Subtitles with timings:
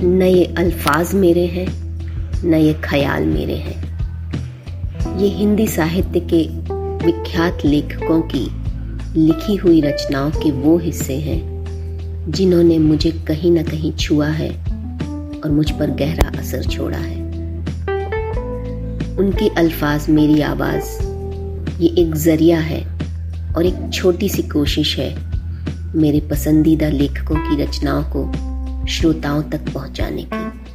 [0.00, 1.66] ये अल्फाज मेरे हैं
[2.44, 6.42] न ये ख्याल मेरे हैं। ये हिंदी साहित्य के
[7.06, 8.46] विख्यात लेखकों की
[9.16, 14.50] लिखी हुई रचनाओं के वो हिस्से हैं, जिन्होंने मुझे कहीं ना कहीं छुआ है
[15.40, 17.18] और मुझ पर गहरा असर छोड़ा है।
[19.18, 20.98] उनके अल्फाज मेरी आवाज़,
[21.82, 22.84] ये एक ज़रिया है
[23.56, 25.14] और एक छोटी सी कोशिश है
[25.94, 28.49] मेरे पसंदीदा लेखकों की रचनाओं को
[28.90, 30.69] श्रोताओं तक पहुँचाने की।